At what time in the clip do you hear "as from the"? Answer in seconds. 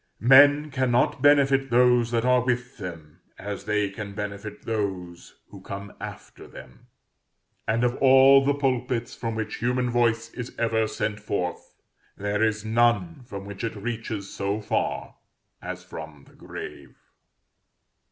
15.61-16.33